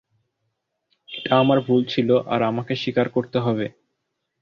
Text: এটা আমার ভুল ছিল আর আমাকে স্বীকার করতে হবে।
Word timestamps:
এটা 1.09 1.33
আমার 1.39 1.59
ভুল 1.59 1.81
ছিল 1.85 2.09
আর 2.25 2.41
আমাকে 2.43 2.73
স্বীকার 2.75 3.07
করতে 3.09 3.37
হবে। 3.39 3.65